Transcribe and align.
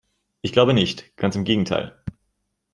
Ich 0.41 0.51
glaube 0.51 0.73
nicht, 0.73 1.15
ganz 1.15 1.35
im 1.35 1.43
Gegenteil. 1.43 1.95